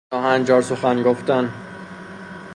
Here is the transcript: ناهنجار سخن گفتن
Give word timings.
ناهنجار 0.13 0.61
سخن 0.61 1.03
گفتن 1.03 1.51